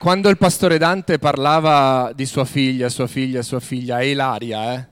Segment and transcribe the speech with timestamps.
[0.00, 4.86] Quando il pastore Dante parlava di sua figlia, sua figlia, sua figlia, è Ilaria, eh?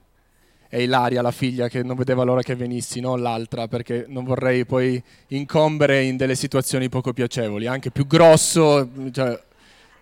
[0.68, 4.66] È Ilaria la figlia che non vedeva l'ora che venissi, non l'altra, perché non vorrei
[4.66, 7.66] poi incombere in delle situazioni poco piacevoli.
[7.66, 9.42] Anche più grosso, cioè,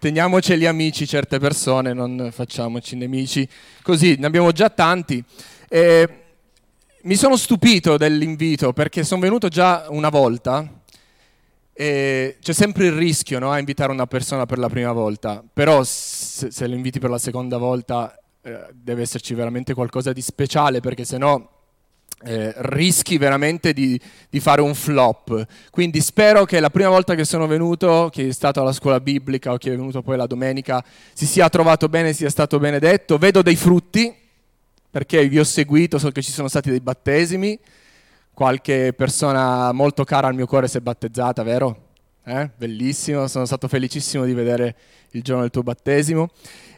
[0.01, 3.49] teniamoceli amici certe persone, non facciamoci nemici.
[3.83, 5.23] Così, ne abbiamo già tanti.
[5.69, 6.09] E
[7.03, 10.69] mi sono stupito dell'invito perché sono venuto già una volta
[11.79, 15.85] e c'è sempre il rischio no, a invitare una persona per la prima volta, però
[15.85, 20.81] se, se lo inviti per la seconda volta eh, deve esserci veramente qualcosa di speciale
[20.81, 21.39] perché sennò
[22.25, 25.47] eh, rischi veramente di, di, fare un flop.
[25.71, 29.53] Quindi spero che la prima volta che sono venuto, che è stato alla scuola biblica
[29.53, 30.83] o che è venuto poi la domenica,
[31.13, 33.19] si sia trovato bene, sia stato benedetto.
[33.19, 34.15] Vedo dei frutti
[34.91, 37.59] perché vi ho seguito, so che ci sono stati dei battesimi
[38.37, 41.85] qualche persona molto cara al mio cuore si è battezzata, vero?
[42.23, 42.51] Eh?
[42.55, 44.77] Bellissimo, sono stato felicissimo di vedere
[45.13, 46.29] il giorno del tuo battesimo.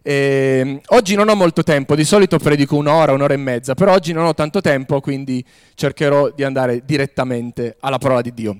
[0.01, 3.93] E, ehm, oggi non ho molto tempo, di solito predico un'ora, un'ora e mezza, però
[3.93, 8.57] oggi non ho tanto tempo, quindi cercherò di andare direttamente alla parola di Dio.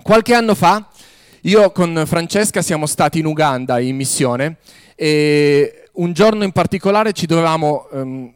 [0.00, 0.88] Qualche anno fa
[1.40, 4.58] io con Francesca siamo stati in Uganda in missione
[4.94, 8.32] e un giorno in particolare ci dovevamo, um,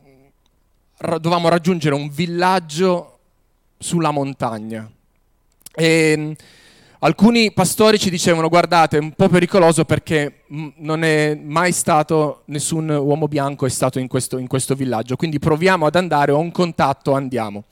[0.98, 3.13] dovevamo raggiungere un villaggio
[3.84, 4.90] sulla montagna.
[5.74, 6.32] E mm,
[7.00, 12.44] alcuni pastori ci dicevano guardate è un po' pericoloso perché mm, non è mai stato
[12.46, 16.38] nessun uomo bianco è stato in questo, in questo villaggio, quindi proviamo ad andare, ho
[16.38, 17.64] un contatto, andiamo.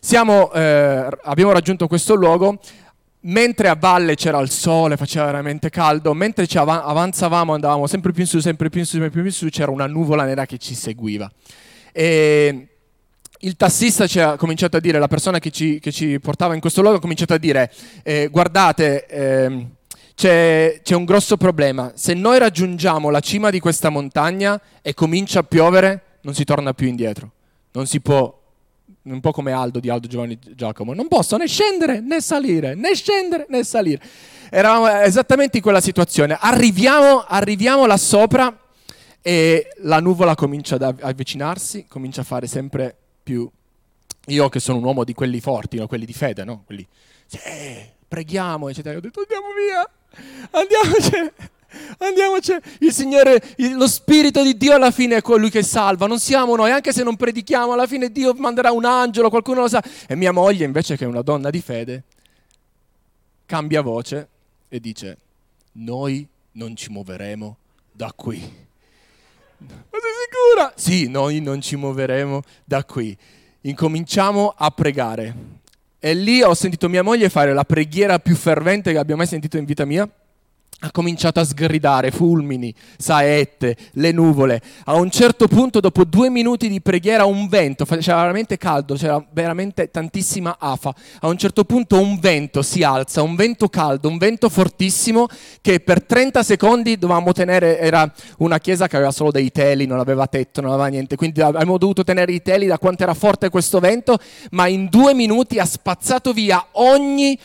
[0.00, 2.60] Siamo, eh, abbiamo raggiunto questo luogo,
[3.20, 8.22] mentre a valle c'era il sole, faceva veramente caldo, mentre av- avanzavamo, andavamo sempre più
[8.22, 10.58] in su, sempre più in su, sempre più in su, c'era una nuvola nera che
[10.58, 11.30] ci seguiva.
[11.90, 12.77] E
[13.40, 16.60] il tassista ci ha cominciato a dire, la persona che ci, che ci portava in
[16.60, 17.72] questo luogo ha cominciato a dire,
[18.02, 19.66] eh, guardate, eh,
[20.14, 25.40] c'è, c'è un grosso problema, se noi raggiungiamo la cima di questa montagna e comincia
[25.40, 27.30] a piovere, non si torna più indietro,
[27.72, 28.36] non si può
[29.02, 32.94] un po' come Aldo di Aldo Giovanni Giacomo, non posso né scendere né salire, né
[32.94, 34.02] scendere né salire.
[34.50, 36.36] Eravamo esattamente in quella situazione.
[36.38, 38.54] Arriviamo, arriviamo là sopra
[39.22, 42.96] e la nuvola comincia ad avvicinarsi, comincia a fare sempre
[43.28, 43.46] più
[44.28, 45.86] io che sono un uomo di quelli forti, no?
[45.86, 46.62] quelli di fede, no?
[46.64, 46.86] Quelli,
[47.26, 47.38] sì,
[48.08, 48.96] preghiamo, eccetera.
[48.96, 49.90] Ho detto andiamo via,
[50.50, 51.32] andiamoci,
[51.98, 52.56] andiamoci.
[52.80, 53.42] Il Signore,
[53.74, 57.02] lo Spirito di Dio alla fine è colui che salva, non siamo noi, anche se
[57.02, 59.82] non predichiamo, alla fine Dio manderà un angelo, qualcuno lo sa.
[60.06, 62.04] E mia moglie, invece che è una donna di fede,
[63.44, 64.28] cambia voce
[64.68, 65.18] e dice,
[65.72, 67.56] noi non ci muoveremo
[67.92, 68.66] da qui
[69.58, 70.72] ma sei sicura?
[70.76, 73.16] Sì, noi non ci muoveremo da qui.
[73.62, 75.34] Incominciamo a pregare.
[75.98, 79.56] E lì ho sentito mia moglie fare la preghiera più fervente che abbia mai sentito
[79.56, 80.08] in vita mia
[80.80, 84.62] ha cominciato a sgridare fulmini, saette, le nuvole.
[84.84, 89.24] A un certo punto, dopo due minuti di preghiera, un vento, faceva veramente caldo, c'era
[89.32, 90.94] veramente tantissima afa.
[91.20, 95.26] A un certo punto un vento si alza, un vento caldo, un vento fortissimo
[95.60, 99.98] che per 30 secondi dovevamo tenere, era una chiesa che aveva solo dei teli, non
[99.98, 103.48] aveva tetto, non aveva niente, quindi abbiamo dovuto tenere i teli da quanto era forte
[103.48, 104.16] questo vento,
[104.52, 107.36] ma in due minuti ha spazzato via ogni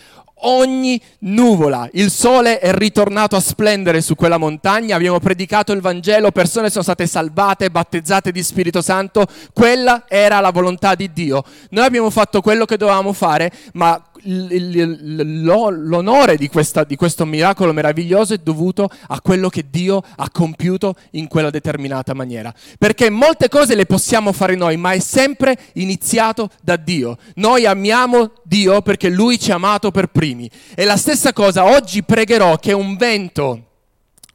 [0.43, 1.89] ogni nuvola.
[1.93, 6.83] Il sole è ritornato a splendere su quella montagna, abbiamo predicato il Vangelo, persone sono
[6.83, 11.43] state salvate, battezzate di Spirito Santo, quella era la volontà di Dio.
[11.69, 18.33] Noi abbiamo fatto quello che dovevamo fare, ma l'onore di, questa, di, questo miracolo meraviglioso
[18.33, 22.53] è dovuto a quello che Dio ha compiuto in quella determinata maniera.
[22.77, 27.17] Perché molte cose le possiamo fare noi, ma è sempre iniziato da Dio.
[27.35, 30.49] Noi amiamo Dio perché Lui ci ha amato per primi.
[30.75, 33.72] E la stessa cosa, oggi pregherò che un vento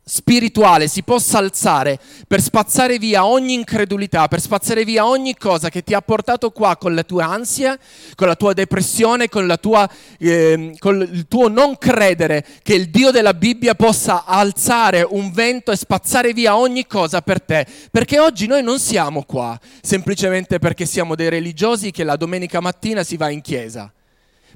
[0.09, 5.85] spirituale si possa alzare per spazzare via ogni incredulità, per spazzare via ogni cosa che
[5.85, 7.79] ti ha portato qua con la tua ansia,
[8.15, 12.89] con la tua depressione, con, la tua, eh, con il tuo non credere che il
[12.89, 17.67] Dio della Bibbia possa alzare un vento e spazzare via ogni cosa per te.
[17.91, 23.03] Perché oggi noi non siamo qua semplicemente perché siamo dei religiosi che la domenica mattina
[23.03, 23.93] si va in chiesa.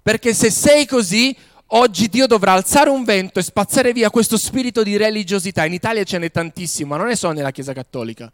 [0.03, 1.37] Perché se sei così,
[1.75, 5.65] Oggi Dio dovrà alzare un vento e spazzare via questo spirito di religiosità.
[5.65, 8.31] In Italia ce n'è tantissimo, ma non è solo nella Chiesa Cattolica,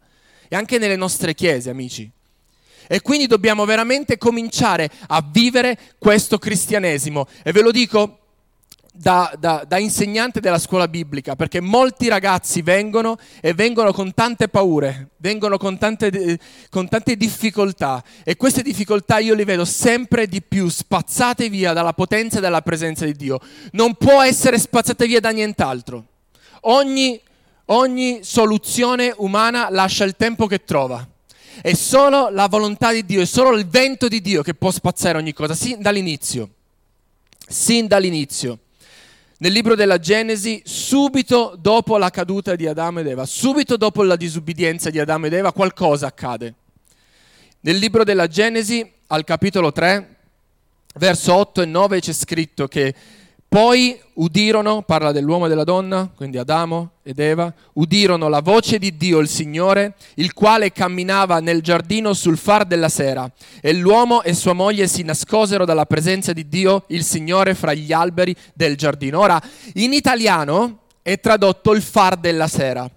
[0.49, 2.09] è anche nelle nostre chiese, amici.
[2.85, 7.27] E quindi dobbiamo veramente cominciare a vivere questo cristianesimo.
[7.41, 8.18] E ve lo dico
[8.93, 14.47] da, da, da, insegnante della scuola biblica, perché molti ragazzi vengono e vengono con tante
[14.47, 16.39] paure, vengono con tante,
[16.69, 21.93] con tante difficoltà e queste difficoltà io le vedo sempre di più spazzate via dalla
[21.93, 23.39] potenza e dalla presenza di Dio.
[23.71, 26.05] Non può essere spazzate via da nient'altro.
[26.61, 27.21] Ogni
[27.71, 31.07] Ogni soluzione umana lascia il tempo che trova.
[31.61, 35.19] È solo la volontà di Dio, è solo il vento di Dio che può spazzare
[35.19, 36.49] ogni cosa, sin dall'inizio.
[37.47, 38.57] Sin dall'inizio.
[39.41, 44.17] Nel libro della Genesi, subito dopo la caduta di Adamo ed Eva, subito dopo la
[44.17, 46.53] disubbidienza di Adamo ed Eva, qualcosa accade.
[47.61, 50.15] Nel libro della Genesi, al capitolo 3,
[50.95, 52.93] verso 8 e 9, c'è scritto che
[53.49, 58.95] poi udirono, parla dell'uomo e della donna, quindi Adamo ed Eva, udirono la voce di
[58.95, 63.27] Dio il Signore, il quale camminava nel giardino sul far della sera,
[63.59, 67.91] e l'uomo e sua moglie si nascosero dalla presenza di Dio il Signore fra gli
[67.91, 69.19] alberi del giardino.
[69.19, 69.41] Ora,
[69.73, 72.87] in italiano è tradotto il far della sera.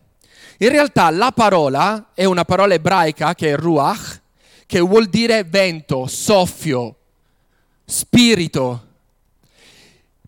[0.58, 4.20] In realtà la parola è una parola ebraica che è ruach,
[4.66, 6.96] che vuol dire vento, soffio,
[7.86, 8.90] spirito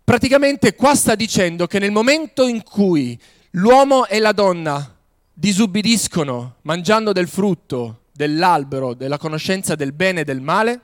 [0.04, 3.18] Praticamente qua sta dicendo che nel momento in cui
[3.52, 4.94] l'uomo e la donna
[5.32, 10.80] disubbidiscono mangiando del frutto dell'albero della conoscenza del bene e del male,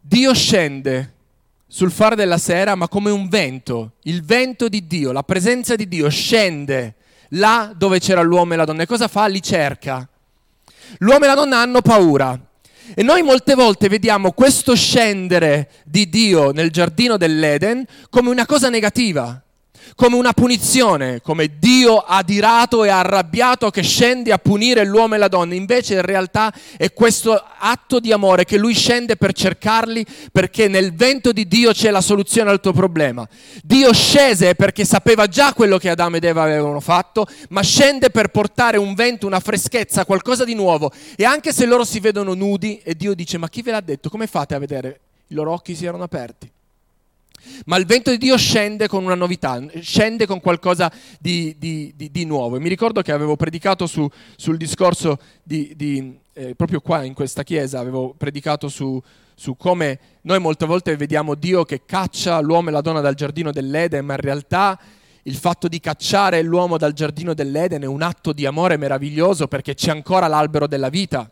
[0.00, 1.14] Dio scende
[1.66, 5.88] sul fare della sera, ma come un vento, il vento di Dio, la presenza di
[5.88, 6.94] Dio scende
[7.30, 8.84] là dove c'era l'uomo e la donna.
[8.84, 9.26] E cosa fa?
[9.26, 10.08] Li cerca.
[10.98, 12.40] L'uomo e la donna hanno paura.
[12.94, 18.68] E noi molte volte vediamo questo scendere di Dio nel giardino dell'Eden come una cosa
[18.68, 19.40] negativa
[19.94, 25.28] come una punizione, come Dio adirato e arrabbiato che scende a punire l'uomo e la
[25.28, 25.54] donna.
[25.54, 30.94] Invece in realtà è questo atto di amore che lui scende per cercarli perché nel
[30.94, 33.26] vento di Dio c'è la soluzione al tuo problema.
[33.62, 38.28] Dio scese perché sapeva già quello che Adamo ed Eva avevano fatto, ma scende per
[38.28, 40.90] portare un vento, una freschezza, qualcosa di nuovo.
[41.16, 44.08] E anche se loro si vedono nudi e Dio dice ma chi ve l'ha detto?
[44.08, 45.00] Come fate a vedere?
[45.28, 46.50] I loro occhi si erano aperti.
[47.66, 52.10] Ma il vento di Dio scende con una novità, scende con qualcosa di, di, di,
[52.10, 52.56] di nuovo.
[52.56, 55.74] E mi ricordo che avevo predicato su, sul discorso di,
[56.32, 59.00] eh, proprio qua in questa chiesa, avevo predicato su,
[59.34, 63.52] su come noi molte volte vediamo Dio che caccia l'uomo e la donna dal giardino
[63.52, 64.78] dell'Eden, ma in realtà
[65.22, 69.74] il fatto di cacciare l'uomo dal giardino dell'Eden è un atto di amore meraviglioso perché
[69.74, 71.30] c'è ancora l'albero della vita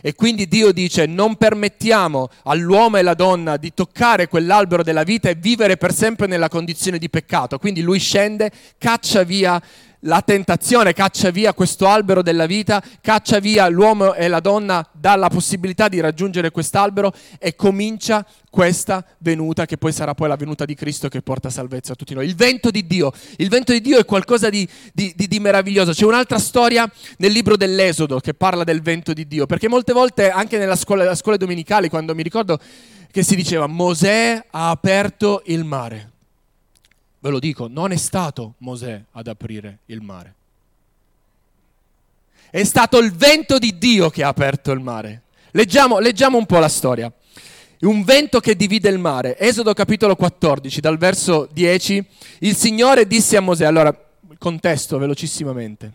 [0.00, 5.28] e quindi Dio dice non permettiamo all'uomo e alla donna di toccare quell'albero della vita
[5.28, 7.58] e vivere per sempre nella condizione di peccato.
[7.58, 9.60] Quindi lui scende, caccia via
[10.04, 15.28] la tentazione caccia via questo albero della vita, caccia via l'uomo e la donna dalla
[15.28, 20.74] possibilità di raggiungere quest'albero e comincia questa venuta che poi sarà poi la venuta di
[20.74, 22.26] Cristo che porta salvezza a tutti noi.
[22.26, 25.92] Il vento di Dio, il vento di Dio è qualcosa di, di, di, di meraviglioso.
[25.92, 30.30] C'è un'altra storia nel libro dell'Esodo che parla del vento di Dio, perché molte volte
[30.30, 32.58] anche nella scuola, scuole domenicali, quando mi ricordo
[33.10, 36.13] che si diceva Mosè ha aperto il mare.
[37.24, 40.34] Ve lo dico, non è stato Mosè ad aprire il mare.
[42.50, 45.22] È stato il vento di Dio che ha aperto il mare.
[45.52, 47.10] Leggiamo, leggiamo un po' la storia.
[47.80, 49.38] Un vento che divide il mare.
[49.38, 52.06] Esodo capitolo 14, dal verso 10.
[52.40, 53.98] Il Signore disse a Mosè, allora,
[54.36, 55.92] contesto velocissimamente.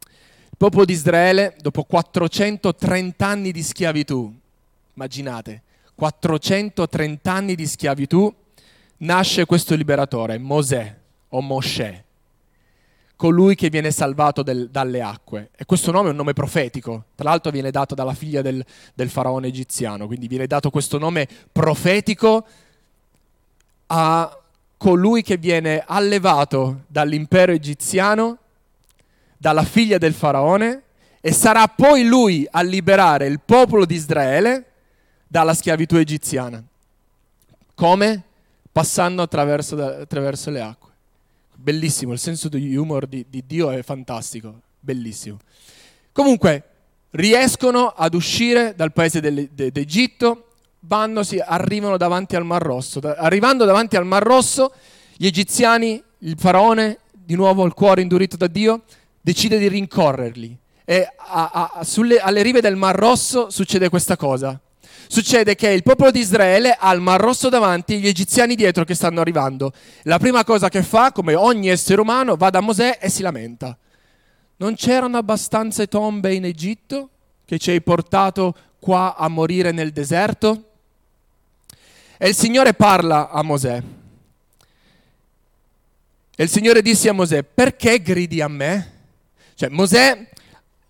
[0.00, 4.32] Il popolo di Israele, dopo 430 anni di schiavitù,
[4.94, 5.62] immaginate,
[5.96, 8.32] 430 anni di schiavitù,
[9.00, 10.96] nasce questo liberatore, Mosè
[11.28, 12.02] o Mosè,
[13.16, 15.50] colui che viene salvato del, dalle acque.
[15.56, 18.64] E questo nome è un nome profetico, tra l'altro viene dato dalla figlia del,
[18.94, 22.46] del faraone egiziano, quindi viene dato questo nome profetico
[23.86, 24.38] a
[24.76, 28.38] colui che viene allevato dall'impero egiziano,
[29.36, 30.82] dalla figlia del faraone,
[31.20, 34.64] e sarà poi lui a liberare il popolo di Israele
[35.26, 36.62] dalla schiavitù egiziana.
[37.74, 38.24] Come?
[38.72, 40.90] Passando attraverso, attraverso le acque.
[41.54, 45.38] Bellissimo, il senso di humor di, di Dio è fantastico, bellissimo.
[46.12, 46.64] Comunque,
[47.10, 50.46] riescono ad uscire dal paese d'Egitto,
[50.80, 53.00] vanno, si, arrivano davanti al Mar Rosso.
[53.00, 54.72] Arrivando davanti al Mar Rosso,
[55.16, 58.82] gli egiziani, il faraone, di nuovo il cuore indurito da Dio,
[59.20, 60.56] decide di rincorrerli.
[60.84, 64.58] E a, a, sulle, alle rive del Mar Rosso succede questa cosa
[65.10, 68.84] succede che il popolo di Israele ha il Mar Rosso davanti e gli egiziani dietro
[68.84, 69.72] che stanno arrivando.
[70.04, 73.76] La prima cosa che fa, come ogni essere umano, va da Mosè e si lamenta.
[74.58, 77.08] Non c'erano abbastanza tombe in Egitto
[77.44, 80.68] che ci hai portato qua a morire nel deserto?
[82.16, 83.82] E il Signore parla a Mosè.
[86.36, 88.92] E il Signore disse a Mosè, perché gridi a me?
[89.56, 90.28] Cioè Mosè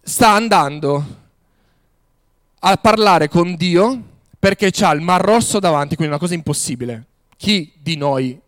[0.02, 1.19] sta andando
[2.60, 4.02] a parlare con Dio
[4.38, 7.06] perché c'ha il Mar Rosso davanti, quindi una cosa impossibile.
[7.36, 8.40] Chi di noi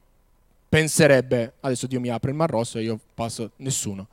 [0.72, 4.08] penserebbe adesso Dio mi apre il mar rosso e io passo nessuno.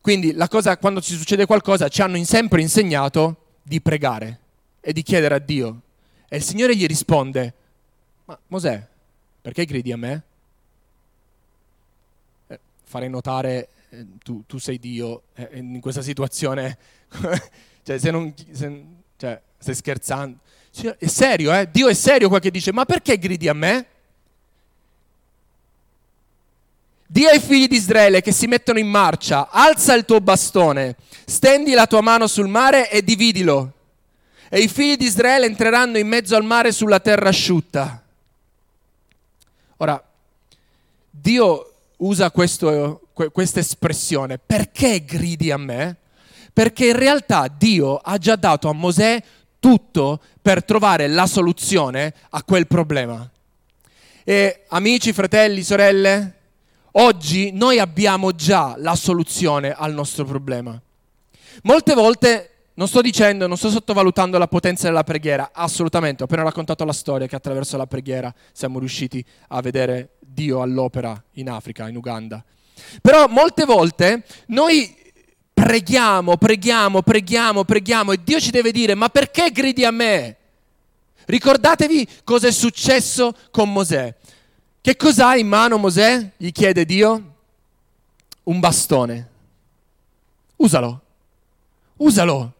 [0.00, 4.40] Quindi la cosa, quando ci succede qualcosa, ci hanno sempre insegnato di pregare
[4.80, 5.82] e di chiedere a Dio.
[6.28, 7.54] E il Signore gli risponde,
[8.24, 8.84] ma Mosè,
[9.40, 10.22] perché gridi a me?
[12.48, 16.76] Eh, farei notare, eh, tu, tu, sei Dio, eh, in questa situazione,
[17.84, 18.84] cioè, se non, se,
[19.18, 20.38] cioè, stai scherzando.
[20.96, 21.68] È serio, eh?
[21.70, 23.86] Dio è serio qua che dice, ma perché gridi a me?
[27.04, 31.72] Dio ai figli di Israele che si mettono in marcia, alza il tuo bastone, stendi
[31.72, 33.72] la tua mano sul mare e dividilo.
[34.48, 38.02] E i figli di Israele entreranno in mezzo al mare sulla terra asciutta.
[39.78, 40.02] Ora,
[41.10, 45.96] Dio usa questo, questa espressione, perché gridi a me?
[46.58, 49.22] Perché in realtà Dio ha già dato a Mosè
[49.60, 53.30] tutto per trovare la soluzione a quel problema.
[54.24, 56.34] E amici, fratelli, sorelle,
[56.94, 60.82] oggi noi abbiamo già la soluzione al nostro problema.
[61.62, 66.24] Molte volte non sto dicendo, non sto sottovalutando la potenza della preghiera, assolutamente.
[66.24, 71.22] Ho appena raccontato la storia che attraverso la preghiera siamo riusciti a vedere Dio all'opera
[71.34, 72.44] in Africa, in Uganda.
[73.00, 74.97] Però molte volte noi
[75.68, 80.36] preghiamo, preghiamo, preghiamo, preghiamo e Dio ci deve dire, ma perché gridi a me?
[81.26, 84.14] Ricordatevi cosa è successo con Mosè.
[84.80, 86.32] Che cos'ha in mano Mosè?
[86.38, 87.34] Gli chiede Dio.
[88.44, 89.28] Un bastone.
[90.56, 91.02] Usalo.
[91.98, 92.54] Usalo.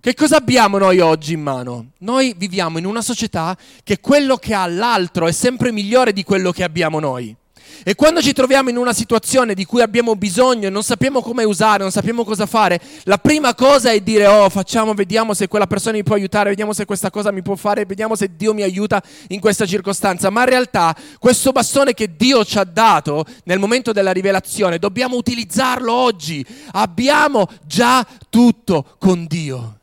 [0.00, 1.90] Che cosa abbiamo noi oggi in mano?
[1.98, 6.50] Noi viviamo in una società che quello che ha l'altro è sempre migliore di quello
[6.50, 7.36] che abbiamo noi.
[7.82, 11.44] E quando ci troviamo in una situazione di cui abbiamo bisogno e non sappiamo come
[11.44, 15.66] usare, non sappiamo cosa fare, la prima cosa è dire, oh, facciamo, vediamo se quella
[15.66, 18.62] persona mi può aiutare, vediamo se questa cosa mi può fare, vediamo se Dio mi
[18.62, 20.30] aiuta in questa circostanza.
[20.30, 25.16] Ma in realtà questo bastone che Dio ci ha dato nel momento della rivelazione, dobbiamo
[25.16, 26.44] utilizzarlo oggi.
[26.72, 29.79] Abbiamo già tutto con Dio.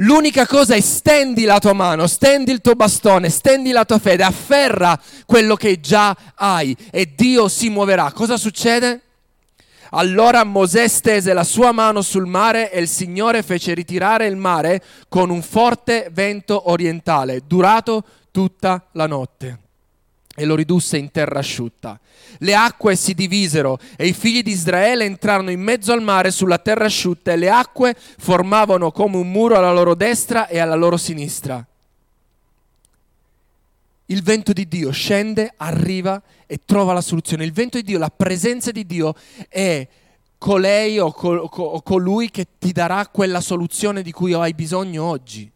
[0.00, 4.22] L'unica cosa è stendi la tua mano, stendi il tuo bastone, stendi la tua fede,
[4.22, 8.12] afferra quello che già hai e Dio si muoverà.
[8.12, 9.00] Cosa succede?
[9.90, 14.82] Allora Mosè stese la sua mano sul mare e il Signore fece ritirare il mare
[15.08, 19.66] con un forte vento orientale, durato tutta la notte
[20.38, 21.98] e lo ridusse in terra asciutta.
[22.38, 26.58] Le acque si divisero e i figli di Israele entrarono in mezzo al mare sulla
[26.58, 30.96] terra asciutta e le acque formavano come un muro alla loro destra e alla loro
[30.96, 31.66] sinistra.
[34.06, 37.44] Il vento di Dio scende, arriva e trova la soluzione.
[37.44, 39.14] Il vento di Dio, la presenza di Dio
[39.48, 39.86] è
[40.38, 45.50] colei o, colui che ti darà quella soluzione di cui hai bisogno oggi.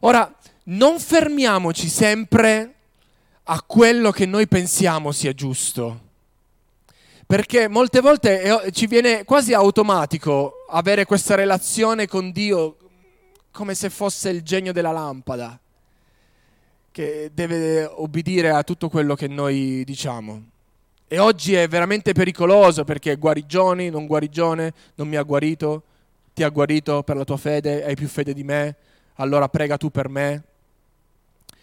[0.00, 2.74] Ora, non fermiamoci sempre
[3.50, 6.06] a quello che noi pensiamo sia giusto.
[7.26, 12.76] Perché molte volte ci viene quasi automatico avere questa relazione con Dio
[13.50, 15.58] come se fosse il genio della lampada,
[16.90, 20.42] che deve obbedire a tutto quello che noi diciamo.
[21.06, 25.82] E oggi è veramente pericoloso perché guarigioni, non guarigione, non mi ha guarito,
[26.34, 28.76] ti ha guarito per la tua fede, hai più fede di me,
[29.14, 30.42] allora prega tu per me,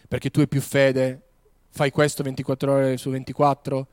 [0.07, 1.24] perché tu hai più fede
[1.75, 3.85] fai questo 24 ore su 24,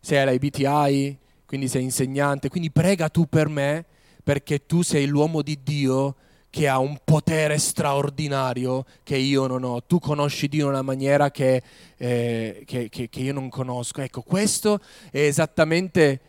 [0.00, 3.84] sei alla IBTI, quindi sei insegnante, quindi prega tu per me
[4.24, 6.14] perché tu sei l'uomo di Dio
[6.48, 9.82] che ha un potere straordinario che io non ho.
[9.82, 11.62] Tu conosci Dio in una maniera che,
[11.98, 14.00] eh, che, che, che io non conosco.
[14.00, 14.80] Ecco, questo
[15.10, 16.20] è esattamente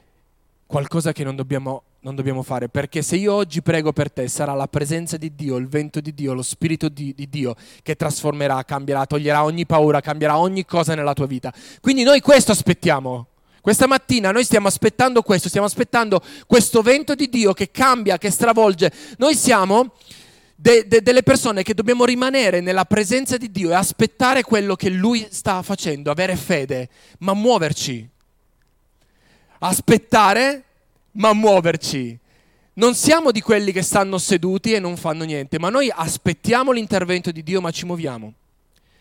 [0.66, 4.54] qualcosa che non dobbiamo non dobbiamo fare, perché se io oggi prego per te sarà
[4.54, 8.64] la presenza di Dio, il vento di Dio, lo spirito di, di, Dio che trasformerà,
[8.64, 11.54] cambierà, toglierà ogni paura, cambierà ogni cosa nella tua vita.
[11.82, 13.28] Quindi noi questo aspettiamo.
[13.62, 18.30] Questa mattina noi stiamo aspettando questo, stiamo aspettando questo vento di Dio che cambia, che
[18.30, 18.92] stravolge.
[19.18, 19.92] Noi siamo
[20.56, 24.90] de, de, delle persone che dobbiamo rimanere nella presenza di Dio e aspettare quello che
[24.90, 26.88] Lui sta facendo, avere fede,
[27.20, 28.08] ma muoverci.
[29.60, 30.64] Aspettare
[31.20, 32.18] ma muoverci.
[32.74, 37.32] Non siamo di quelli che stanno seduti e non fanno niente, ma noi aspettiamo l'intervento
[37.32, 38.34] di Dio, ma ci muoviamo.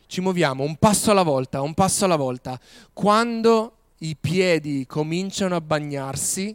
[0.06, 2.58] Ci muoviamo un passo alla volta, un passo alla volta.
[2.92, 6.54] Quando i piedi cominciano a bagnarsi,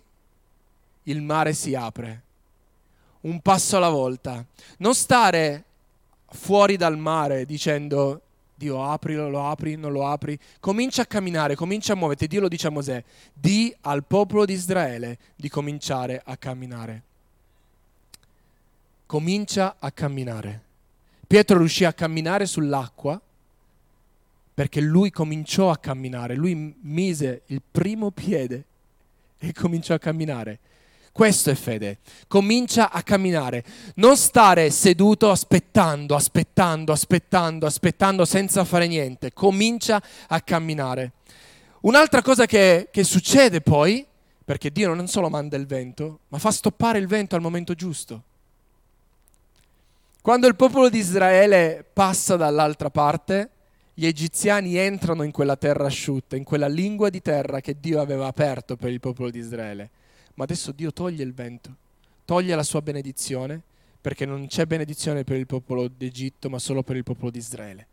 [1.04, 2.22] il mare si apre.
[3.22, 4.46] Un passo alla volta.
[4.80, 5.64] Non stare
[6.28, 8.23] fuori dal mare dicendo
[8.64, 10.40] Dio aprilo, lo apri, non lo apri.
[10.62, 12.28] Comincia a camminare, comincia a muoverti.
[12.28, 13.04] Dio lo dice a Mosè,
[13.34, 17.04] di al popolo di Israele di cominciare a camminare.
[19.06, 20.62] Comincia a camminare.
[21.28, 23.20] Pietro riuscì a camminare sull'acqua
[24.54, 28.64] perché lui cominciò a camminare, lui mise il primo piede
[29.40, 30.60] e cominciò a camminare.
[31.14, 32.00] Questo è fede.
[32.28, 33.64] Comincia a camminare.
[33.98, 39.32] Non stare seduto aspettando, aspettando, aspettando, aspettando senza fare niente.
[39.32, 41.12] Comincia a camminare.
[41.82, 44.04] Un'altra cosa che, che succede poi,
[44.44, 48.24] perché Dio non solo manda il vento, ma fa stoppare il vento al momento giusto.
[50.20, 53.50] Quando il popolo di Israele passa dall'altra parte,
[53.94, 58.26] gli egiziani entrano in quella terra asciutta, in quella lingua di terra che Dio aveva
[58.26, 59.92] aperto per il popolo di Israele
[60.36, 61.76] ma adesso Dio toglie il vento,
[62.26, 63.62] toglie la sua benedizione,
[64.02, 67.88] perché non c'è benedizione per il popolo d'Egitto, ma solo per il popolo di Israele.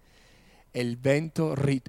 [0.70, 1.80] E il vento ri-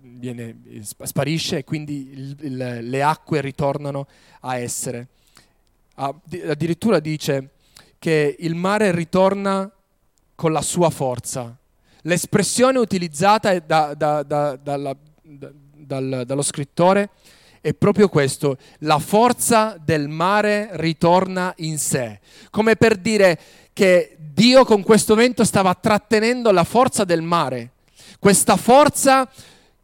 [0.00, 0.56] viene,
[1.02, 4.06] sparisce e quindi il, il, le acque ritornano
[4.40, 5.08] a essere.
[5.94, 7.50] Addirittura dice
[7.98, 9.70] che il mare ritorna
[10.34, 11.56] con la sua forza.
[12.02, 17.08] L'espressione utilizzata da, da, da, dalla, dal, dallo scrittore è
[17.78, 23.38] proprio questo, la forza del mare ritorna in sé, come per dire
[23.72, 27.70] che Dio con questo vento stava trattenendo la forza del mare,
[28.18, 29.28] questa forza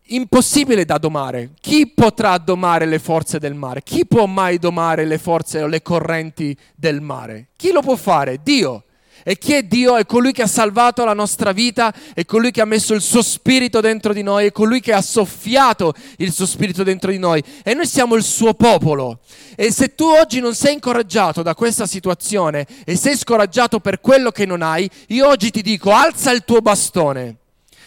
[0.08, 1.50] impossibile da domare.
[1.60, 3.82] Chi potrà domare le forze del mare?
[3.82, 7.48] Chi può mai domare le forze o le correnti del mare?
[7.56, 8.40] Chi lo può fare?
[8.42, 8.84] Dio.
[9.28, 9.98] E chi è Dio?
[9.98, 13.20] È colui che ha salvato la nostra vita, è colui che ha messo il suo
[13.20, 17.44] spirito dentro di noi, è colui che ha soffiato il suo spirito dentro di noi.
[17.62, 19.18] E noi siamo il suo popolo.
[19.54, 24.30] E se tu oggi non sei incoraggiato da questa situazione e sei scoraggiato per quello
[24.30, 27.36] che non hai, io oggi ti dico alza il tuo bastone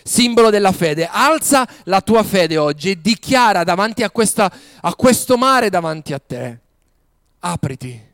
[0.04, 1.10] simbolo della fede.
[1.12, 6.20] Alza la tua fede oggi e dichiara davanti a, questa, a, questo mare davanti a
[6.20, 6.60] te.
[7.40, 8.10] Apriti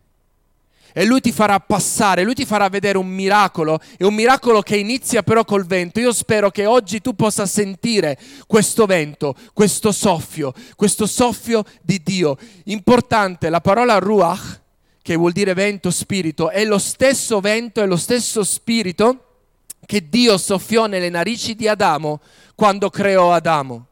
[0.97, 4.77] e lui ti farà passare, lui ti farà vedere un miracolo, è un miracolo che
[4.77, 5.99] inizia però col vento.
[5.99, 12.35] Io spero che oggi tu possa sentire questo vento, questo soffio, questo soffio di Dio.
[12.63, 14.59] Importante, la parola ruach,
[15.03, 19.25] che vuol dire vento, spirito, è lo stesso vento, è lo stesso spirito
[19.85, 22.21] che Dio soffiò nelle narici di Adamo
[22.55, 23.85] quando creò Adamo.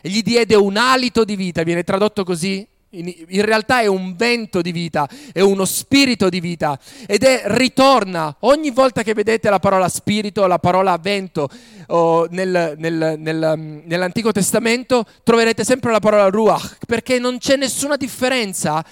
[0.00, 4.60] E gli diede un alito di vita, viene tradotto così in, realtà è un vento
[4.60, 8.34] di vita, è uno spirito di vita ed è ritorna.
[8.40, 11.48] Ogni volta che vedete la parola spirito, la parola vento
[11.88, 17.56] oh, nel, nel, nel, mm, nell'Antico Testamento troverete sempre la parola ruach perché non c'è
[17.56, 18.84] nessuna differenza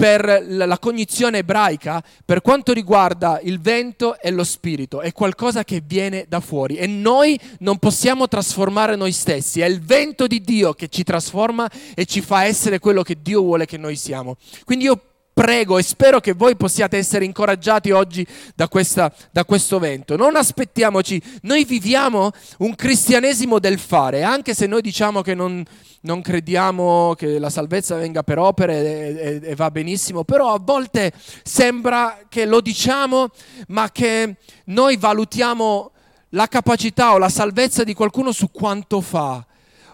[0.00, 5.82] per la cognizione ebraica, per quanto riguarda il vento e lo spirito, è qualcosa che
[5.84, 10.72] viene da fuori e noi non possiamo trasformare noi stessi, è il vento di Dio
[10.72, 14.38] che ci trasforma e ci fa essere quello che Dio vuole che noi siamo.
[14.64, 15.09] Quindi io
[15.40, 20.14] prego e spero che voi possiate essere incoraggiati oggi da, questa, da, questo vento.
[20.14, 25.64] Non aspettiamoci, noi viviamo un cristianesimo del fare, anche se noi diciamo che non,
[26.02, 30.60] non crediamo che la salvezza venga per opere e, e, e va benissimo, però a
[30.62, 31.10] volte
[31.42, 33.30] sembra che lo diciamo,
[33.68, 35.90] ma che noi valutiamo
[36.30, 39.42] la capacità o la salvezza di qualcuno su quanto fa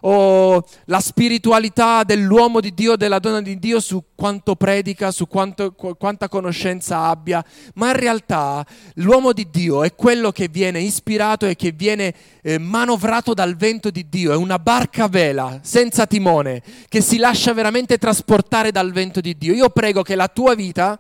[0.00, 5.72] o la spiritualità dell'uomo di Dio, della donna di Dio su quanto predica, su quanto,
[5.72, 11.56] quanta conoscenza abbia, ma in realtà l'uomo di Dio è quello che viene ispirato e
[11.56, 16.62] che viene eh, manovrato dal vento di Dio, è una barca a vela senza timone
[16.88, 19.54] che si lascia veramente trasportare dal vento di Dio.
[19.54, 20.98] Io prego che la tua vita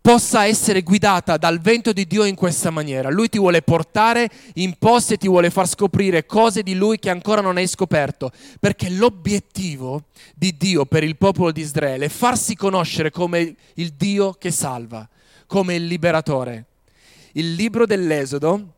[0.00, 3.10] possa essere guidata dal vento di Dio in questa maniera.
[3.10, 7.10] Lui ti vuole portare in posto e ti vuole far scoprire cose di Lui che
[7.10, 8.30] ancora non hai scoperto,
[8.60, 14.32] perché l'obiettivo di Dio per il popolo di Israele è farsi conoscere come il Dio
[14.32, 15.08] che salva,
[15.46, 16.64] come il liberatore.
[17.32, 18.76] Il libro dell'Esodo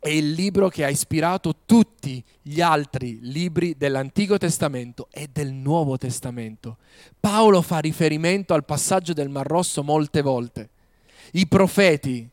[0.00, 5.98] è il libro che ha ispirato tutti gli altri libri dell'Antico Testamento e del Nuovo
[5.98, 6.78] Testamento.
[7.20, 10.70] Paolo fa riferimento al passaggio del Mar Rosso molte volte.
[11.32, 12.26] I profeti,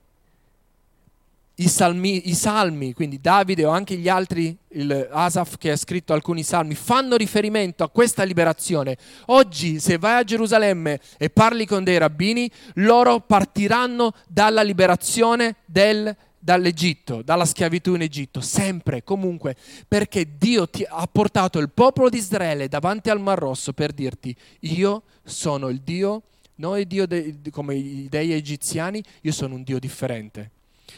[1.56, 6.14] i salmi, i salmi, quindi Davide o anche gli altri, il Asaf che ha scritto
[6.14, 8.96] alcuni salmi, fanno riferimento a questa liberazione.
[9.26, 16.16] Oggi se vai a Gerusalemme e parli con dei rabbini, loro partiranno dalla liberazione del
[16.48, 22.20] dall'Egitto, dalla schiavitù in Egitto, sempre, comunque, perché Dio ti ha portato il popolo di
[22.20, 26.24] Israele davanti al Mar Rosso per dirti, io sono il Dio,
[26.56, 30.52] non Dio de, come i dei egiziani, io sono un Dio differente.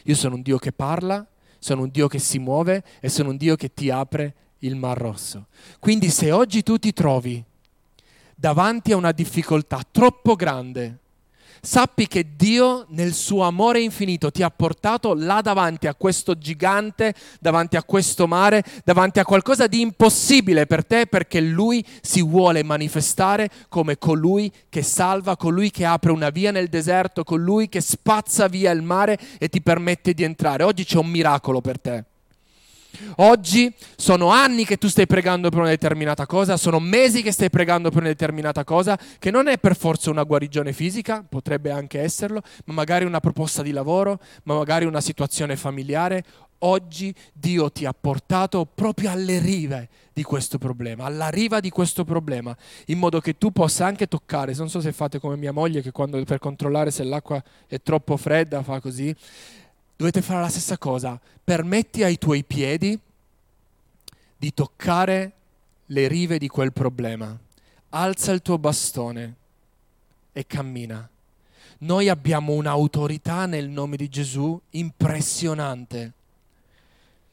[0.03, 3.37] Io sono un Dio che parla, sono un Dio che si muove e sono un
[3.37, 5.47] Dio che ti apre il Mar Rosso.
[5.79, 7.43] Quindi se oggi tu ti trovi
[8.35, 10.99] davanti a una difficoltà troppo grande,
[11.61, 17.13] sappi che Dio nel suo amore infinito ti ha portato là davanti a questo gigante,
[17.39, 22.63] davanti a questo mare, davanti a qualcosa di impossibile per te perché Lui si vuole
[22.63, 28.47] manifestare come colui che salva, colui che apre una via nel deserto, colui che spazza
[28.47, 30.63] via il mare e ti permette di entrare.
[30.63, 32.03] Oggi c'è un miracolo per te.
[33.17, 37.49] Oggi sono anni che tu stai pregando per una determinata cosa, sono mesi che stai
[37.49, 41.99] pregando per una determinata cosa, che non è per forza una guarigione fisica, potrebbe anche
[41.99, 46.23] esserlo, ma magari una proposta di lavoro, ma magari una situazione familiare.
[46.61, 52.03] Oggi Dio ti ha portato proprio alle rive di questo problema, alla riva di questo
[52.03, 52.55] problema,
[52.87, 55.91] in modo che tu possa anche toccare, non so se fate come mia moglie che
[55.91, 59.15] quando per controllare se l'acqua è troppo fredda fa così,
[59.99, 61.19] dovete fare la stessa cosa.
[61.43, 62.97] Permetti ai tuoi piedi
[64.37, 65.31] di toccare
[65.87, 67.37] le rive di quel problema.
[67.89, 69.35] Alza il tuo bastone
[70.31, 71.07] e cammina.
[71.79, 76.13] Noi abbiamo un'autorità nel nome di Gesù impressionante.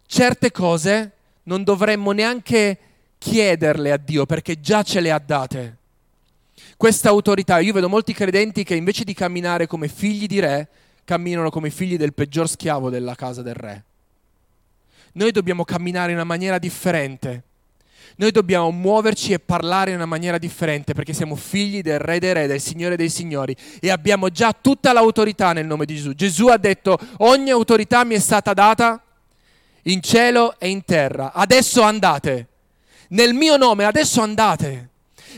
[0.05, 1.13] Certe cose
[1.45, 2.79] non dovremmo neanche
[3.19, 5.77] chiederle a Dio perché già ce le ha date.
[6.77, 10.69] Questa autorità, io vedo molti credenti che invece di camminare come figli di re,
[11.07, 13.85] camminano come figli del peggior schiavo della casa del re.
[15.13, 17.45] Noi dobbiamo camminare in una maniera differente.
[18.17, 22.33] Noi dobbiamo muoverci e parlare in una maniera differente perché siamo figli del Re dei
[22.33, 26.13] Re, del Signore dei Signori e abbiamo già tutta l'autorità nel nome di Gesù.
[26.13, 29.03] Gesù ha detto ogni autorità mi è stata data
[29.83, 31.33] in cielo e in terra.
[31.33, 32.49] Adesso andate.
[33.09, 34.89] Nel mio nome, adesso andate.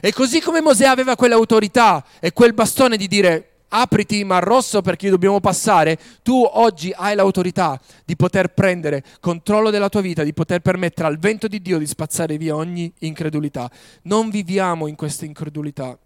[0.01, 5.11] E così come Mosè aveva quell'autorità e quel bastone di dire apriti Mar Rosso perché
[5.11, 10.61] dobbiamo passare, tu oggi hai l'autorità di poter prendere controllo della tua vita, di poter
[10.61, 13.71] permettere al vento di Dio di spazzare via ogni incredulità.
[14.03, 15.99] Non viviamo in questa incredulità,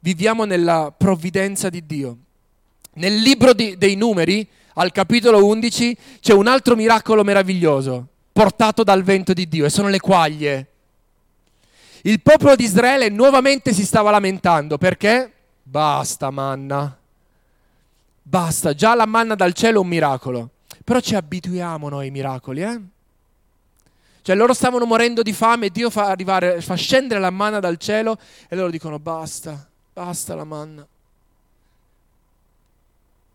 [0.00, 2.16] viviamo nella provvidenza di Dio.
[2.94, 9.02] Nel libro di, dei numeri, al capitolo 11, c'è un altro miracolo meraviglioso portato dal
[9.02, 10.66] vento di Dio e sono le quaglie.
[12.02, 15.30] Il popolo di Israele nuovamente si stava lamentando perché?
[15.62, 16.96] Basta manna.
[18.22, 20.50] Basta, già la manna dal cielo è un miracolo.
[20.84, 22.80] Però ci abituiamo noi ai miracoli, eh?
[24.22, 27.76] Cioè loro stavano morendo di fame e Dio fa, arrivare, fa scendere la manna dal
[27.76, 28.16] cielo
[28.48, 30.86] e loro dicono basta, basta la manna.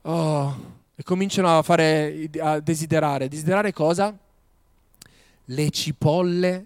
[0.04, 3.28] Oh, e cominciano a, fare, a desiderare.
[3.28, 4.16] Desiderare cosa?
[5.46, 6.66] Le cipolle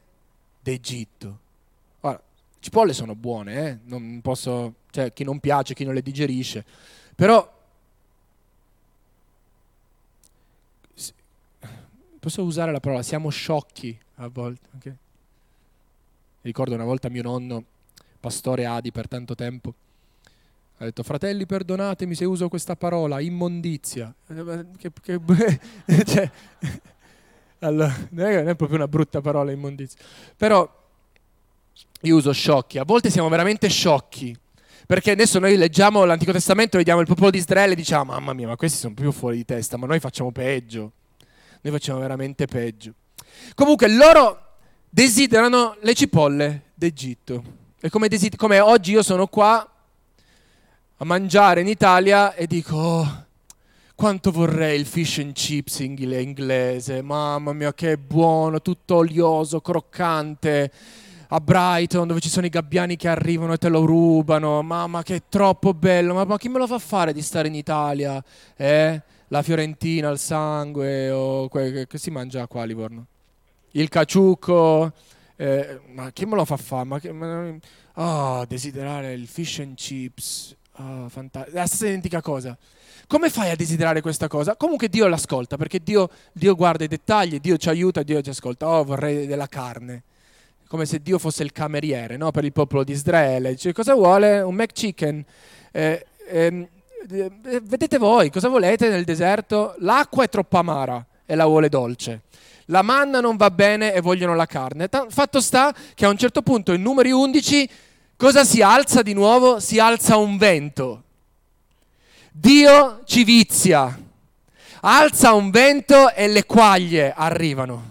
[0.62, 1.40] d'Egitto.
[2.62, 3.78] Cipolle sono buone, eh?
[3.86, 6.64] non posso cioè chi non piace, chi non le digerisce,
[7.16, 7.60] però
[12.20, 14.68] posso usare la parola, siamo sciocchi a volte.
[14.76, 14.96] Okay?
[16.42, 17.64] Ricordo una volta mio nonno,
[18.20, 19.74] pastore Adi per tanto tempo,
[20.78, 24.14] ha detto fratelli perdonatemi se uso questa parola, immondizia.
[24.78, 25.20] Che, che,
[26.06, 26.32] cioè,
[27.60, 30.00] allora, non è proprio una brutta parola immondizia,
[30.38, 30.80] però
[32.02, 34.38] io uso sciocchi, a volte siamo veramente sciocchi
[34.92, 38.48] perché adesso noi leggiamo l'Antico Testamento, vediamo il popolo di Israele e diciamo, mamma mia,
[38.48, 40.92] ma questi sono più fuori di testa, ma noi facciamo peggio.
[41.62, 42.94] Noi facciamo veramente peggio.
[43.56, 44.58] Comunque loro
[44.90, 47.44] desiderano le cipolle d'Egitto.
[47.80, 49.66] E come, desid- come oggi io sono qua
[50.98, 53.26] a mangiare in Italia e dico, oh,
[53.96, 60.72] quanto vorrei il fish and chips inglese, mamma mia che buono, tutto olioso, croccante
[61.34, 64.62] a Brighton dove ci sono i gabbiani che arrivano e te lo rubano.
[64.62, 67.56] Mamma che è troppo bello, ma, ma chi me lo fa fare di stare in
[67.56, 68.22] Italia?
[68.56, 69.02] Eh?
[69.30, 73.06] La Fiorentina, il sangue, o que- che si mangia qua a Livorno?
[73.72, 74.92] Il caciucco.
[75.38, 76.84] Eh, ma chi me lo fa fare?
[76.84, 77.56] Ma, che, ma,
[77.96, 80.54] oh, desiderare il fish and chips.
[80.74, 81.56] Oh, fantastico.
[81.56, 82.58] La stessa identica cosa.
[83.08, 84.58] Come fai a desiderare questa cosa?
[84.58, 88.68] Comunque Dio l'ascolta, perché Dio, Dio guarda i dettagli, Dio ci aiuta, Dio ci ascolta.
[88.68, 90.04] Oh, vorrei della carne
[90.72, 92.32] come se Dio fosse il cameriere no?
[92.32, 93.50] per il popolo di Israele.
[93.50, 94.40] Dice, cosa vuole?
[94.40, 95.22] Un McChicken.
[95.70, 96.66] Eh, ehm,
[97.12, 99.76] eh, vedete voi, cosa volete nel deserto?
[99.80, 102.22] L'acqua è troppo amara e la vuole dolce.
[102.68, 104.88] La manna non va bene e vogliono la carne.
[105.10, 107.70] Fatto sta che a un certo punto, in numeri 11,
[108.16, 109.60] cosa si alza di nuovo?
[109.60, 111.04] Si alza un vento.
[112.32, 114.00] Dio ci vizia.
[114.80, 117.91] Alza un vento e le quaglie arrivano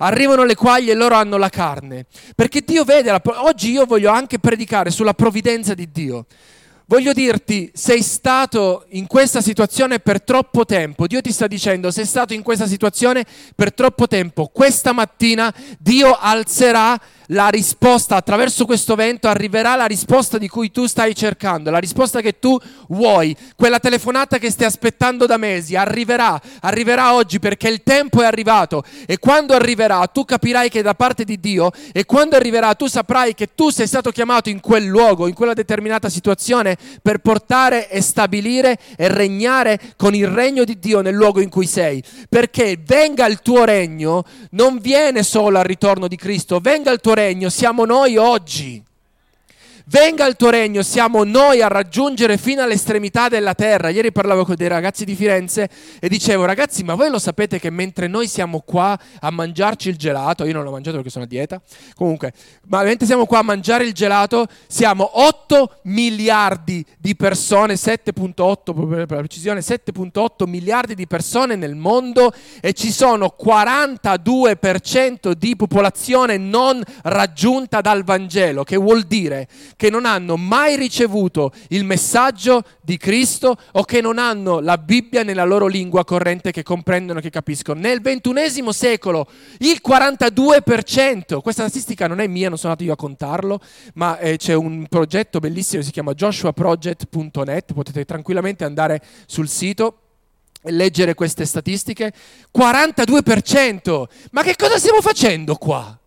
[0.00, 2.06] arrivano le quaglie e loro hanno la carne.
[2.34, 6.26] Perché Dio vede, la, oggi io voglio anche predicare sulla provvidenza di Dio.
[6.90, 11.06] Voglio dirti, sei stato in questa situazione per troppo tempo.
[11.06, 14.50] Dio ti sta dicendo, sei stato in questa situazione per troppo tempo.
[14.52, 20.86] Questa mattina Dio alzerà la risposta, attraverso questo vento arriverà la risposta di cui tu
[20.86, 26.40] stai cercando, la risposta che tu vuoi, quella telefonata che stai aspettando da mesi, arriverà,
[26.60, 28.84] arriverà oggi perché il tempo è arrivato.
[29.06, 32.86] E quando arriverà tu capirai che è da parte di Dio e quando arriverà tu
[32.86, 37.88] saprai che tu sei stato chiamato in quel luogo, in quella determinata situazione per portare
[37.90, 42.78] e stabilire e regnare con il regno di Dio nel luogo in cui sei, perché
[42.84, 47.19] venga il tuo regno non viene solo al ritorno di Cristo, venga il tuo regno,
[47.50, 48.82] siamo noi oggi.
[49.90, 53.88] Venga il tuo regno, siamo noi a raggiungere fino all'estremità della terra.
[53.88, 57.70] Ieri parlavo con dei ragazzi di Firenze e dicevo, ragazzi, ma voi lo sapete che
[57.70, 61.26] mentre noi siamo qua a mangiarci il gelato, io non l'ho mangiato perché sono a
[61.26, 61.60] dieta,
[61.96, 62.32] comunque,
[62.68, 68.98] ma mentre siamo qua a mangiare il gelato, siamo 8 miliardi di persone, 7.8 per
[68.98, 76.80] la precisione, 7.8 miliardi di persone nel mondo e ci sono 42% di popolazione non
[77.02, 79.48] raggiunta dal Vangelo, che vuol dire
[79.80, 85.22] che non hanno mai ricevuto il messaggio di Cristo o che non hanno la Bibbia
[85.22, 87.80] nella loro lingua corrente che comprendono, che capiscono.
[87.80, 89.26] Nel ventunesimo secolo
[89.60, 93.58] il 42%, questa statistica non è mia, non sono andato io a contarlo,
[93.94, 100.00] ma eh, c'è un progetto bellissimo che si chiama joshuaproject.net, potete tranquillamente andare sul sito
[100.60, 102.12] e leggere queste statistiche.
[102.54, 104.04] 42%!
[104.32, 105.99] Ma che cosa stiamo facendo qua?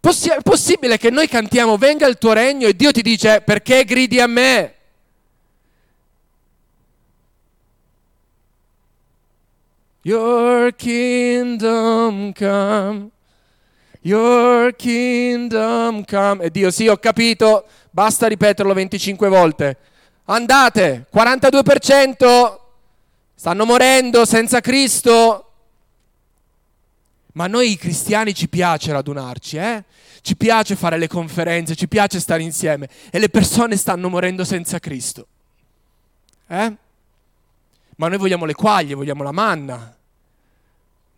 [0.00, 3.84] Possi- è possibile che noi cantiamo venga il tuo regno e Dio ti dice perché
[3.84, 4.74] gridi a me?
[10.02, 13.10] Your kingdom come,
[14.00, 16.44] your kingdom come.
[16.44, 19.76] E Dio sì, ho capito, basta ripeterlo 25 volte.
[20.24, 22.58] Andate, 42%
[23.34, 25.49] stanno morendo senza Cristo.
[27.32, 29.84] Ma noi cristiani ci piace radunarci, eh?
[30.22, 34.78] Ci piace fare le conferenze, ci piace stare insieme e le persone stanno morendo senza
[34.78, 35.26] Cristo.
[36.46, 36.76] Eh?
[37.96, 39.94] Ma noi vogliamo le quaglie, vogliamo la manna.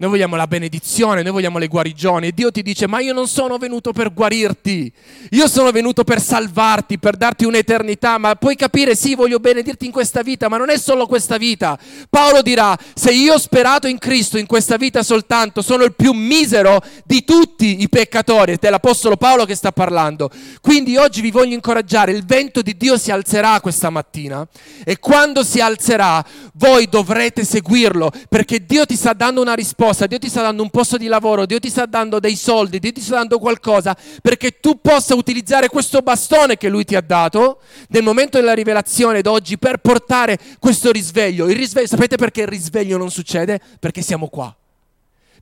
[0.03, 2.27] Noi vogliamo la benedizione, noi vogliamo le guarigioni.
[2.27, 4.93] E Dio ti dice ma io non sono venuto per guarirti,
[5.31, 9.93] io sono venuto per salvarti, per darti un'eternità, ma puoi capire sì voglio benedirti in
[9.93, 11.79] questa vita, ma non è solo questa vita.
[12.11, 16.11] Paolo dirà se io ho sperato in Cristo in questa vita soltanto, sono il più
[16.11, 20.31] misero di tutti i peccatori, ed è l'Apostolo Paolo che sta parlando.
[20.61, 24.45] Quindi oggi vi voglio incoraggiare, il vento di Dio si alzerà questa mattina.
[24.85, 30.07] E quando si alzerà voi dovrete seguirlo perché Dio ti sta dando una risposta qualcosa,
[30.07, 32.93] Dio ti sta dando un posto di lavoro, Dio ti sta dando dei soldi, Dio
[32.93, 37.61] ti sta dando qualcosa perché tu possa utilizzare questo bastone che Lui ti ha dato
[37.89, 41.47] nel momento della rivelazione d'oggi per portare questo risveglio.
[41.47, 43.61] Risveglio, sapete perché il risveglio non succede?
[43.79, 44.55] Perché siamo qua.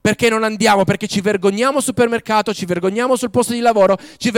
[0.03, 0.85] Perché non andiamo?
[0.85, 4.33] Perché ci vergogniamo al supermercato, ci vergogniamo sul posto di lavoro, ci,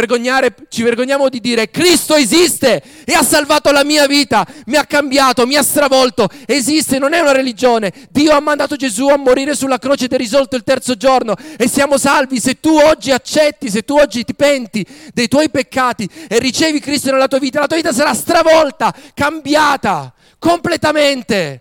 [0.69, 5.47] ci vergogniamo di dire Cristo esiste e ha salvato la mia vita, mi ha cambiato,
[5.47, 7.93] mi ha stravolto, esiste, non è una religione.
[8.11, 11.69] Dio ha mandato Gesù a morire sulla croce ed è risolto il terzo giorno e
[11.69, 12.41] siamo salvi.
[12.41, 17.13] Se tu oggi accetti, se tu oggi ti penti dei tuoi peccati e ricevi Cristo
[17.13, 21.61] nella tua vita, la tua vita sarà stravolta, cambiata completamente.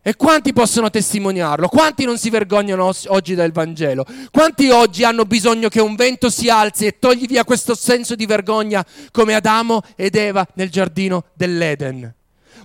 [0.00, 1.68] E quanti possono testimoniarlo?
[1.68, 4.06] Quanti non si vergognano oggi del Vangelo?
[4.30, 8.24] Quanti oggi hanno bisogno che un vento si alzi e togli via questo senso di
[8.24, 12.14] vergogna come Adamo ed Eva nel giardino dell'Eden?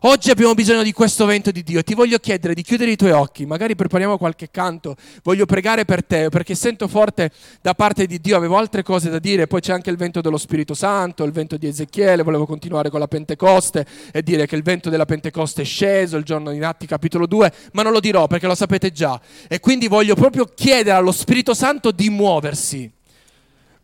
[0.06, 1.82] Oggi abbiamo bisogno di questo vento di Dio.
[1.82, 4.98] Ti voglio chiedere di chiudere i tuoi occhi, magari prepariamo qualche canto.
[5.24, 8.36] Voglio pregare per te perché sento forte da parte di Dio.
[8.36, 11.56] Avevo altre cose da dire, poi c'è anche il vento dello Spirito Santo, il vento
[11.56, 12.22] di Ezechiele.
[12.22, 16.26] Volevo continuare con la Pentecoste e dire che il vento della Pentecoste è sceso il
[16.26, 19.18] giorno di Natti, capitolo 2, ma non lo dirò perché lo sapete già.
[19.48, 22.92] E quindi voglio proprio chiedere allo Spirito Santo di muoversi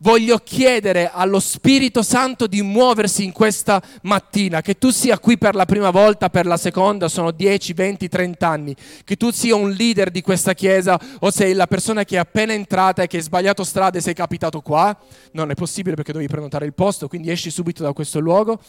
[0.02, 5.54] voglio chiedere allo Spirito Santo di muoversi in questa mattina, che tu sia qui per
[5.54, 9.70] la prima volta, per la seconda, sono 10, 20, 30 anni, che tu sia un
[9.70, 13.22] leader di questa chiesa o sei la persona che è appena entrata e che hai
[13.22, 14.96] sbagliato strada e sei capitato qua,
[15.32, 18.60] non è possibile perché devi prenotare il posto, quindi esci subito da questo luogo.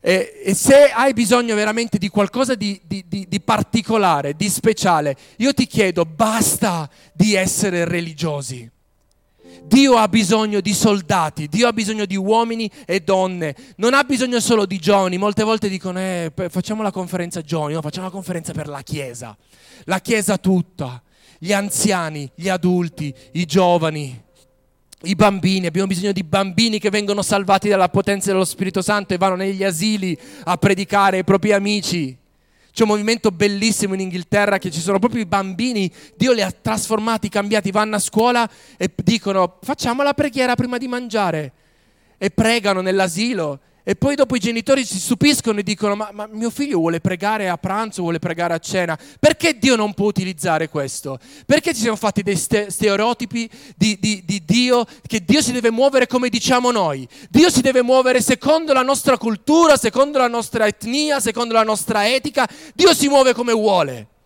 [0.00, 5.16] E, e, se hai bisogno veramente di qualcosa di, di, di, di, particolare, di speciale,
[5.38, 8.70] io ti chiedo, basta di essere religiosi.
[9.68, 14.40] Dio ha bisogno di soldati, Dio ha bisogno di uomini e donne, non ha bisogno
[14.40, 15.18] solo di giovani.
[15.18, 19.36] Molte volte dicono, eh, facciamo la conferenza giovani, no, facciamo la conferenza per la Chiesa,
[19.84, 21.02] la Chiesa tutta,
[21.38, 24.24] gli anziani, gli adulti, i giovani,
[25.02, 29.18] i bambini, abbiamo bisogno di bambini che vengono salvati dalla potenza dello Spirito Santo e
[29.18, 32.16] vanno negli asili a predicare ai propri amici.
[32.78, 36.52] C'è un movimento bellissimo in Inghilterra che ci sono proprio i bambini, Dio li ha
[36.52, 41.52] trasformati, cambiati, vanno a scuola e dicono facciamo la preghiera prima di mangiare.
[42.16, 46.50] E pregano nell'asilo e poi dopo i genitori si stupiscono e dicono ma, ma, mio
[46.50, 48.98] figlio vuole pregare a pranzo, vuole pregare a cena.
[49.18, 51.18] Perché Dio non può utilizzare questo?
[51.46, 55.70] Perché ci siamo fatti dei ste- stereotipi di, di, di Dio, che Dio si deve
[55.70, 57.08] muovere come diciamo noi.
[57.30, 62.06] Dio si deve muovere secondo la nostra cultura, secondo la nostra etnia, secondo la nostra
[62.06, 62.46] etica.
[62.74, 64.17] Dio si muove come vuole.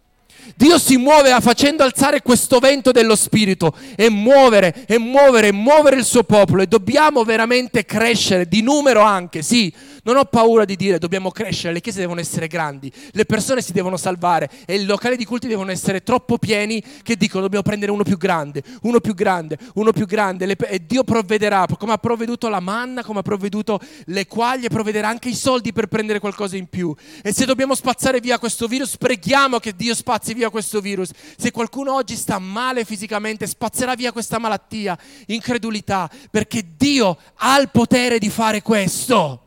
[0.57, 5.97] Dio si muove facendo alzare questo vento dello Spirito e muovere, e muovere, e muovere
[5.97, 6.63] il suo popolo.
[6.63, 9.73] E dobbiamo veramente crescere di numero anche, sì,
[10.05, 13.73] non ho paura di dire dobbiamo crescere, le chiese devono essere grandi, le persone si
[13.73, 17.93] devono salvare e i locali di culti devono essere troppo pieni che dicono dobbiamo prendere
[17.93, 22.49] uno più grande, uno più grande, uno più grande e Dio provvederà, come ha provveduto
[22.49, 26.67] la manna, come ha provveduto le quaglie, provvederà anche i soldi per prendere qualcosa in
[26.67, 26.95] più.
[27.23, 31.11] E se dobbiamo spazzare via questo virus, preghiamo che Dio spazzi via questo virus.
[31.37, 37.71] Se qualcuno oggi sta male fisicamente, spazzerà via questa malattia, incredulità, perché Dio ha il
[37.71, 39.45] potere di fare questo.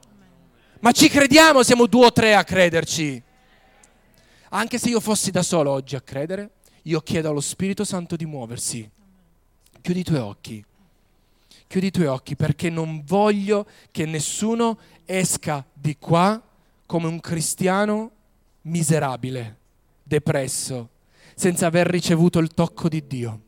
[0.79, 3.21] Ma ci crediamo, siamo due o tre a crederci.
[4.49, 6.51] Anche se io fossi da solo oggi a credere,
[6.83, 8.89] io chiedo allo Spirito Santo di muoversi.
[9.81, 10.65] Chiudi i tuoi occhi.
[11.67, 16.41] Chiudi i tuoi occhi perché non voglio che nessuno esca di qua
[16.85, 18.11] come un cristiano
[18.61, 19.57] miserabile,
[20.07, 20.89] depresso,
[21.35, 23.39] senza aver ricevuto il tocco di Dio.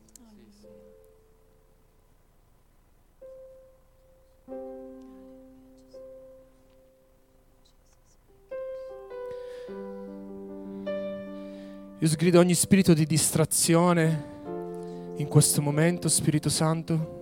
[12.00, 14.36] Io sgrido ogni spirito di distrazione
[15.16, 17.17] in questo momento, Spirito Santo.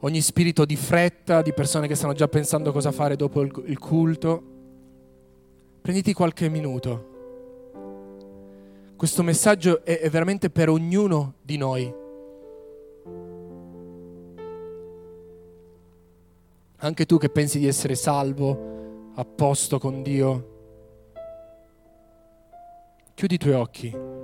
[0.00, 4.42] Ogni spirito di fretta, di persone che stanno già pensando cosa fare dopo il, culto.
[5.80, 7.16] Prenditi qualche minuto.
[8.96, 11.92] Questo messaggio è veramente per ognuno di noi.
[16.76, 20.56] Anche tu che pensi di essere salvo, a posto con Dio.
[23.14, 24.17] Chiudi i tuoi occhi.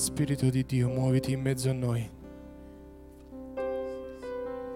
[0.00, 2.10] Spirito di Dio, muoviti in mezzo a noi.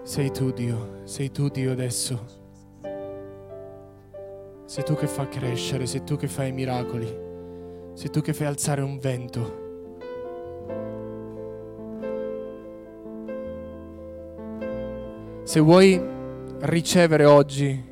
[0.03, 2.23] Sei tu Dio, sei tu Dio adesso.
[4.65, 7.07] Sei tu che fa crescere, sei tu che fai miracoli,
[7.93, 9.63] sei tu che fai alzare un vento.
[15.41, 15.99] Se vuoi
[16.59, 17.83] ricevere oggi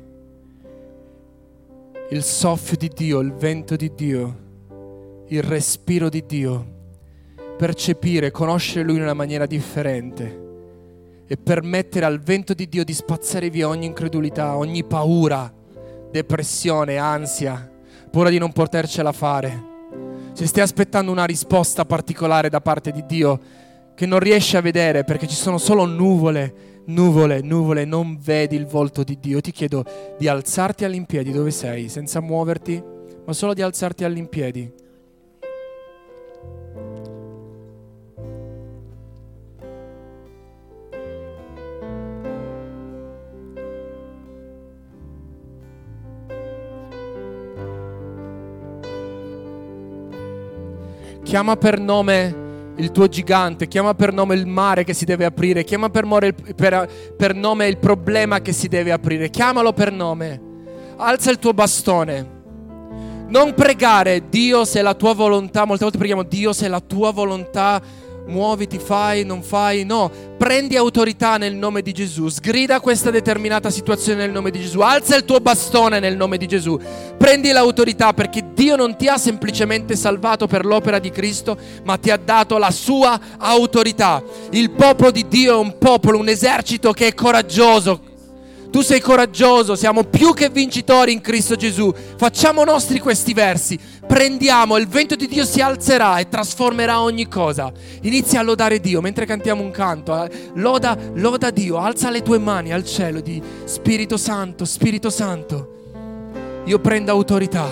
[2.10, 4.36] il soffio di Dio, il vento di Dio,
[5.26, 6.73] il respiro di Dio,
[7.56, 10.42] percepire, conoscere Lui in una maniera differente
[11.26, 15.52] e permettere al vento di Dio di spazzare via ogni incredulità, ogni paura,
[16.10, 17.70] depressione, ansia,
[18.10, 19.72] paura di non potercela fare.
[20.32, 23.40] Se stai aspettando una risposta particolare da parte di Dio
[23.94, 28.66] che non riesci a vedere perché ci sono solo nuvole, nuvole, nuvole, non vedi il
[28.66, 29.84] volto di Dio, ti chiedo
[30.18, 32.82] di alzarti all'impiedi dove sei, senza muoverti,
[33.24, 34.82] ma solo di alzarti all'impiedi
[51.34, 55.64] chiama per nome il tuo gigante, chiama per nome il mare che si deve aprire,
[55.64, 56.06] chiama per,
[56.54, 60.40] per, per nome il problema che si deve aprire, chiamalo per nome,
[60.94, 62.42] alza il tuo bastone.
[63.26, 67.82] Non pregare Dio se la tua volontà, molte volte preghiamo Dio se la tua volontà
[68.26, 74.20] muoviti, fai, non fai, no, prendi autorità nel nome di Gesù, sgrida questa determinata situazione
[74.20, 76.78] nel nome di Gesù, alza il tuo bastone nel nome di Gesù,
[77.16, 82.10] prendi l'autorità perché Dio non ti ha semplicemente salvato per l'opera di Cristo, ma ti
[82.10, 84.22] ha dato la sua autorità.
[84.50, 88.12] Il popolo di Dio è un popolo, un esercito che è coraggioso,
[88.74, 91.94] tu sei coraggioso, siamo più che vincitori in Cristo Gesù.
[92.16, 93.78] Facciamo nostri questi versi.
[94.04, 97.72] Prendiamo, il vento di Dio si alzerà e trasformerà ogni cosa.
[98.02, 100.24] Inizia a lodare Dio mentre cantiamo un canto.
[100.24, 100.50] Eh.
[100.54, 106.62] Loda, loda Dio, alza le tue mani al cielo di Spirito Santo, Spirito Santo.
[106.64, 107.68] Io prendo autorità.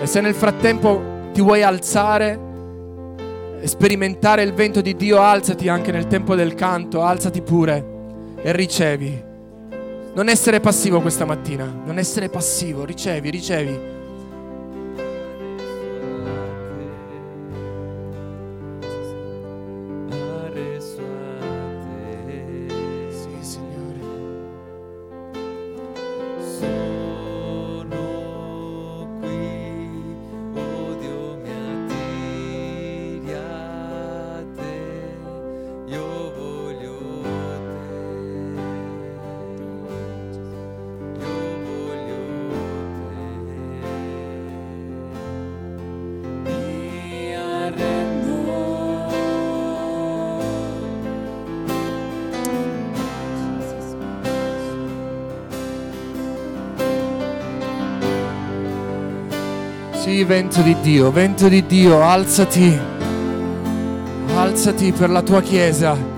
[0.00, 2.54] E se nel frattempo ti vuoi alzare
[3.64, 9.24] sperimentare il vento di Dio, alzati anche nel tempo del canto, alzati pure e ricevi.
[10.14, 13.95] Non essere passivo questa mattina, non essere passivo, ricevi, ricevi.
[60.26, 62.76] Vento di Dio, vento di Dio, alzati,
[64.34, 66.15] alzati per la tua chiesa.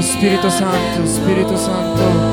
[0.00, 2.27] Spirito Santo, Spirito Santo.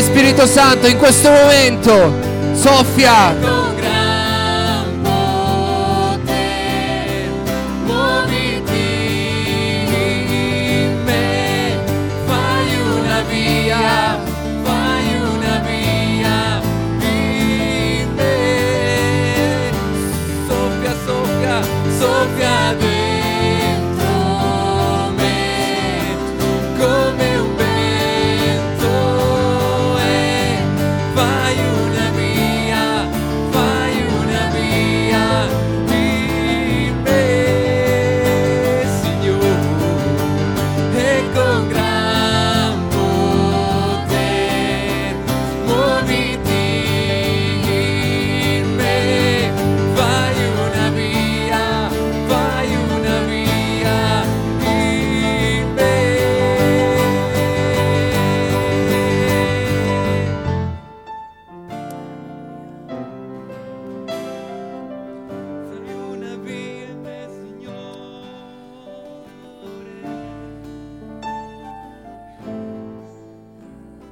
[0.00, 2.12] Spirito Santo in questo momento.
[2.54, 3.63] Soffia